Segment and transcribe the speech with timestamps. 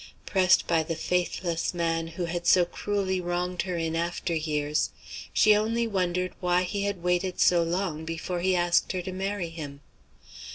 [0.25, 4.89] Pressed by the faithless man who had so cruelly wronged her in after years,
[5.31, 9.49] she only wondered why he had waited so long before he asked her to marry
[9.49, 9.81] him.